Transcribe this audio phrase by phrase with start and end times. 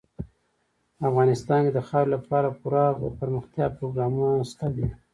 [1.09, 4.87] افغانستان کې د خاورې لپاره پوره دپرمختیا پروګرامونه شته دي.